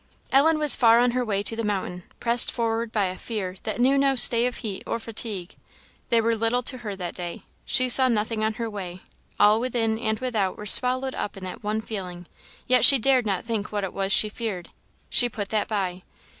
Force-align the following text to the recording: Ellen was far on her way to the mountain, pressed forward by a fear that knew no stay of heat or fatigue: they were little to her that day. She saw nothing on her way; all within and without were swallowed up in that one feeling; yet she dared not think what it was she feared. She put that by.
Ellen 0.31 0.57
was 0.57 0.75
far 0.75 0.97
on 0.99 1.11
her 1.11 1.23
way 1.23 1.43
to 1.43 1.55
the 1.55 1.63
mountain, 1.63 2.01
pressed 2.19 2.51
forward 2.51 2.91
by 2.91 3.03
a 3.05 3.17
fear 3.19 3.57
that 3.61 3.79
knew 3.79 3.99
no 3.99 4.15
stay 4.15 4.47
of 4.47 4.57
heat 4.65 4.81
or 4.87 4.97
fatigue: 4.97 5.53
they 6.09 6.19
were 6.19 6.35
little 6.35 6.63
to 6.63 6.79
her 6.79 6.95
that 6.95 7.13
day. 7.13 7.43
She 7.65 7.87
saw 7.87 8.07
nothing 8.07 8.43
on 8.43 8.53
her 8.55 8.67
way; 8.67 9.01
all 9.39 9.59
within 9.59 9.99
and 9.99 10.17
without 10.17 10.57
were 10.57 10.65
swallowed 10.65 11.13
up 11.13 11.37
in 11.37 11.43
that 11.43 11.63
one 11.63 11.81
feeling; 11.81 12.25
yet 12.65 12.83
she 12.83 12.97
dared 12.97 13.27
not 13.27 13.45
think 13.45 13.71
what 13.71 13.83
it 13.83 13.93
was 13.93 14.11
she 14.11 14.27
feared. 14.27 14.69
She 15.11 15.29
put 15.29 15.49
that 15.49 15.67
by. 15.67 16.01